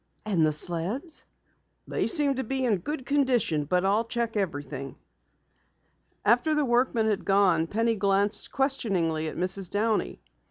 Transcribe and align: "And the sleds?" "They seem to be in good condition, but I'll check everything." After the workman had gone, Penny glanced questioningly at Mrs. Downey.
"And 0.25 0.43
the 0.43 0.51
sleds?" 0.51 1.25
"They 1.87 2.07
seem 2.07 2.33
to 2.37 2.43
be 2.43 2.65
in 2.65 2.77
good 2.77 3.05
condition, 3.05 3.65
but 3.65 3.85
I'll 3.85 4.03
check 4.05 4.35
everything." 4.35 4.95
After 6.25 6.55
the 6.55 6.65
workman 6.65 7.05
had 7.05 7.23
gone, 7.23 7.67
Penny 7.67 7.97
glanced 7.97 8.51
questioningly 8.51 9.27
at 9.27 9.37
Mrs. 9.37 9.69
Downey. 9.69 10.19